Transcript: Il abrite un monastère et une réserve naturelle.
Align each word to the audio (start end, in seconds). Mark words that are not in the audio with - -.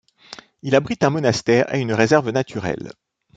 Il 0.63 0.73
abrite 0.73 1.03
un 1.03 1.11
monastère 1.11 1.71
et 1.75 1.79
une 1.79 1.93
réserve 1.93 2.31
naturelle. 2.31 2.91